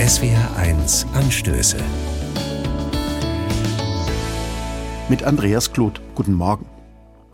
SWR1 0.00 1.12
Anstöße. 1.12 1.76
Mit 5.10 5.24
Andreas 5.24 5.74
Kloth. 5.74 6.00
Guten 6.14 6.32
Morgen. 6.32 6.64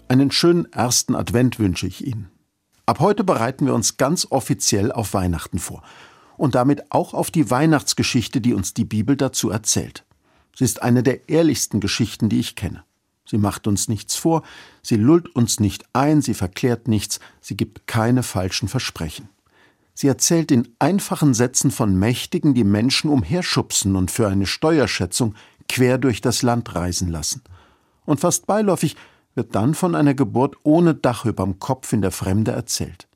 Einen 0.08 0.32
schönen 0.32 0.64
ersten 0.72 1.14
Advent 1.14 1.60
wünsche 1.60 1.86
ich 1.86 2.04
Ihnen. 2.04 2.28
Ab 2.84 2.98
heute 2.98 3.22
bereiten 3.22 3.66
wir 3.66 3.74
uns 3.74 3.98
ganz 3.98 4.26
offiziell 4.30 4.90
auf 4.90 5.14
Weihnachten 5.14 5.60
vor. 5.60 5.84
Und 6.36 6.56
damit 6.56 6.90
auch 6.90 7.14
auf 7.14 7.30
die 7.30 7.48
Weihnachtsgeschichte, 7.52 8.40
die 8.40 8.52
uns 8.52 8.74
die 8.74 8.84
Bibel 8.84 9.16
dazu 9.16 9.48
erzählt. 9.48 10.04
Sie 10.56 10.64
ist 10.64 10.82
eine 10.82 11.04
der 11.04 11.28
ehrlichsten 11.28 11.78
Geschichten, 11.78 12.28
die 12.28 12.40
ich 12.40 12.56
kenne. 12.56 12.82
Sie 13.24 13.38
macht 13.38 13.68
uns 13.68 13.86
nichts 13.86 14.16
vor, 14.16 14.42
sie 14.82 14.96
lullt 14.96 15.28
uns 15.36 15.60
nicht 15.60 15.84
ein, 15.92 16.20
sie 16.20 16.34
verklärt 16.34 16.88
nichts, 16.88 17.20
sie 17.40 17.56
gibt 17.56 17.86
keine 17.86 18.24
falschen 18.24 18.66
Versprechen. 18.66 19.28
Sie 19.98 20.08
erzählt 20.08 20.50
in 20.50 20.68
einfachen 20.78 21.32
Sätzen 21.32 21.70
von 21.70 21.98
Mächtigen, 21.98 22.52
die 22.52 22.64
Menschen 22.64 23.08
umherschubsen 23.08 23.96
und 23.96 24.10
für 24.10 24.28
eine 24.28 24.44
Steuerschätzung 24.44 25.34
quer 25.70 25.96
durch 25.96 26.20
das 26.20 26.42
Land 26.42 26.74
reisen 26.74 27.08
lassen. 27.08 27.40
Und 28.04 28.20
fast 28.20 28.46
beiläufig 28.46 28.94
wird 29.34 29.54
dann 29.54 29.72
von 29.72 29.94
einer 29.94 30.12
Geburt 30.12 30.56
ohne 30.64 30.94
Dach 30.94 31.24
überm 31.24 31.58
Kopf 31.60 31.94
in 31.94 32.02
der 32.02 32.10
Fremde 32.10 32.52
erzählt. 32.52 33.08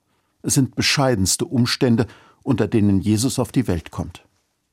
Es 0.42 0.54
sind 0.54 0.74
bescheidenste 0.74 1.44
Umstände, 1.44 2.06
unter 2.42 2.66
denen 2.66 3.02
Jesus 3.02 3.38
auf 3.38 3.52
die 3.52 3.68
Welt 3.68 3.90
kommt. 3.90 4.24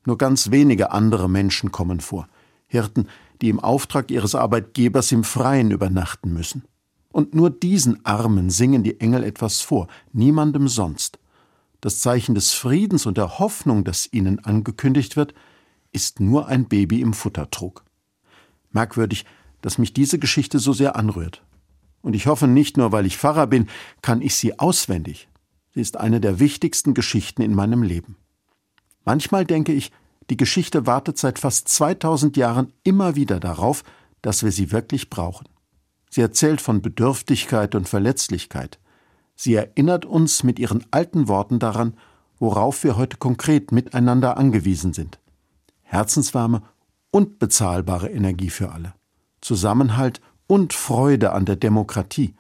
Nur 0.05 0.17
ganz 0.17 0.49
wenige 0.49 0.91
andere 0.91 1.29
Menschen 1.29 1.73
kommen 1.73 1.99
vor. 1.99 2.29
Hirten, 2.67 3.09
die 3.41 3.49
im 3.49 3.59
Auftrag 3.59 4.11
ihres 4.11 4.33
Arbeitgebers 4.33 5.11
im 5.11 5.25
Freien 5.25 5.71
übernachten 5.71 6.31
müssen. 6.31 6.63
Und 7.11 7.35
nur 7.35 7.49
diesen 7.49 8.05
Armen 8.05 8.49
singen 8.49 8.83
die 8.83 9.01
Engel 9.01 9.25
etwas 9.25 9.59
vor, 9.59 9.89
niemandem 10.13 10.69
sonst. 10.69 11.19
Das 11.81 11.99
Zeichen 11.99 12.35
des 12.35 12.53
Friedens 12.53 13.05
und 13.05 13.17
der 13.17 13.39
Hoffnung, 13.39 13.83
das 13.83 14.11
ihnen 14.11 14.43
angekündigt 14.43 15.15
wird, 15.15 15.33
ist 15.91 16.19
nur 16.19 16.47
ein 16.47 16.67
Baby 16.67 17.01
im 17.01 17.13
Futtertrog. 17.13 17.83
Merkwürdig, 18.71 19.25
dass 19.61 19.77
mich 19.77 19.93
diese 19.93 20.19
Geschichte 20.19 20.59
so 20.59 20.73
sehr 20.73 20.95
anrührt. 20.95 21.43
Und 22.01 22.15
ich 22.15 22.27
hoffe 22.27 22.47
nicht 22.47 22.77
nur, 22.77 22.91
weil 22.91 23.05
ich 23.05 23.17
Pfarrer 23.17 23.47
bin, 23.47 23.67
kann 24.01 24.21
ich 24.21 24.35
sie 24.35 24.59
auswendig. 24.59 25.27
Sie 25.73 25.81
ist 25.81 25.97
eine 25.97 26.19
der 26.19 26.39
wichtigsten 26.39 26.93
Geschichten 26.93 27.41
in 27.41 27.53
meinem 27.53 27.83
Leben. 27.83 28.17
Manchmal 29.05 29.45
denke 29.45 29.73
ich, 29.73 29.91
die 30.29 30.37
Geschichte 30.37 30.85
wartet 30.85 31.17
seit 31.17 31.39
fast 31.39 31.69
2000 31.69 32.35
Jahren 32.37 32.73
immer 32.83 33.15
wieder 33.15 33.39
darauf, 33.39 33.83
dass 34.21 34.43
wir 34.43 34.51
sie 34.51 34.71
wirklich 34.71 35.09
brauchen. 35.09 35.47
Sie 36.09 36.21
erzählt 36.21 36.61
von 36.61 36.81
Bedürftigkeit 36.81 37.75
und 37.75 37.87
Verletzlichkeit, 37.87 38.79
Sie 39.37 39.53
erinnert 39.53 40.03
uns 40.03 40.43
mit 40.43 40.57
ihren 40.57 40.83
alten 40.89 41.27
Worten 41.27 41.59
daran, 41.59 41.93
worauf 42.39 42.83
wir 42.83 42.97
heute 42.97 43.17
konkret 43.17 43.71
miteinander 43.71 44.35
angewiesen 44.35 44.93
sind. 44.93 45.19
Herzenswarme 45.83 46.63
und 47.11 47.37
bezahlbare 47.37 48.09
Energie 48.09 48.49
für 48.49 48.71
alle. 48.71 48.95
Zusammenhalt 49.41 50.21
und 50.47 50.73
Freude 50.73 51.33
an 51.33 51.45
der 51.45 51.55
Demokratie. 51.55 52.33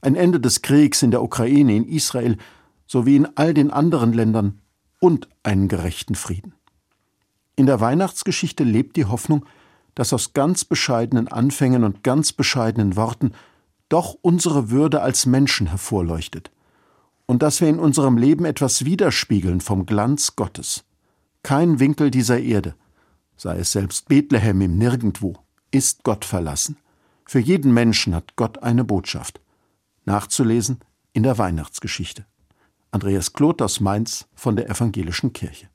Ein 0.00 0.16
Ende 0.16 0.40
des 0.40 0.62
Kriegs 0.62 1.02
in 1.02 1.10
der 1.10 1.22
Ukraine, 1.22 1.76
in 1.76 1.86
Israel 1.86 2.38
sowie 2.86 3.16
in 3.16 3.28
all 3.36 3.52
den 3.52 3.70
anderen 3.70 4.14
Ländern 4.14 4.62
und 5.00 5.28
einen 5.42 5.68
gerechten 5.68 6.14
Frieden. 6.14 6.54
In 7.56 7.66
der 7.66 7.80
Weihnachtsgeschichte 7.80 8.64
lebt 8.64 8.96
die 8.96 9.04
Hoffnung, 9.04 9.44
dass 9.94 10.14
aus 10.14 10.32
ganz 10.32 10.64
bescheidenen 10.64 11.28
Anfängen 11.28 11.84
und 11.84 12.02
ganz 12.02 12.32
bescheidenen 12.32 12.96
Worten 12.96 13.32
doch 13.92 14.16
unsere 14.22 14.70
Würde 14.70 15.02
als 15.02 15.26
Menschen 15.26 15.66
hervorleuchtet 15.66 16.50
und 17.26 17.42
dass 17.42 17.60
wir 17.60 17.68
in 17.68 17.78
unserem 17.78 18.16
Leben 18.16 18.46
etwas 18.46 18.84
widerspiegeln 18.86 19.60
vom 19.60 19.84
Glanz 19.84 20.34
Gottes. 20.34 20.84
Kein 21.42 21.78
Winkel 21.78 22.10
dieser 22.10 22.40
Erde, 22.40 22.74
sei 23.36 23.58
es 23.58 23.72
selbst 23.72 24.08
Bethlehem 24.08 24.62
im 24.62 24.78
Nirgendwo, 24.78 25.34
ist 25.70 26.04
Gott 26.04 26.24
verlassen. 26.24 26.76
Für 27.26 27.38
jeden 27.38 27.74
Menschen 27.74 28.14
hat 28.14 28.36
Gott 28.36 28.62
eine 28.62 28.84
Botschaft. 28.84 29.40
Nachzulesen 30.04 30.80
in 31.12 31.22
der 31.22 31.36
Weihnachtsgeschichte. 31.38 32.24
Andreas 32.92 33.32
Kloth 33.32 33.60
aus 33.60 33.80
Mainz 33.80 34.26
von 34.34 34.56
der 34.56 34.70
Evangelischen 34.70 35.32
Kirche. 35.32 35.68